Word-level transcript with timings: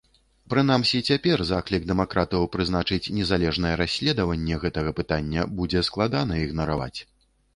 Прынамсі 0.51 0.99
цяпер 1.09 1.43
заклікі 1.49 1.89
дэмакратаў 1.89 2.47
прызначыць 2.55 3.11
незалежнае 3.19 3.75
расследаванне 3.83 4.55
гэтага 4.63 4.95
пытання 5.01 5.41
будзе 5.59 5.85
складана 5.91 6.33
ігнараваць. 6.45 6.99